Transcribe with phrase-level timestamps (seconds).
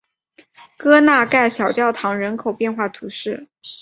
[0.79, 3.47] 戈纳盖小教堂人口变化图示